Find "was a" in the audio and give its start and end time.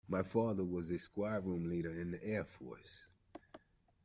0.65-0.97